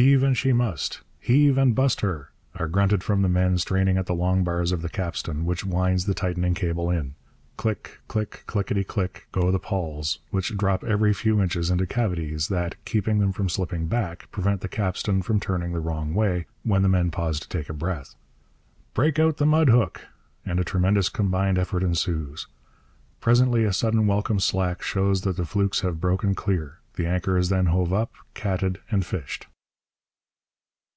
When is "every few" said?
10.84-11.42